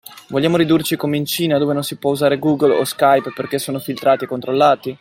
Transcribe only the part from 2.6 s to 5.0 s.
o Skype perché sono filtrati e controllati?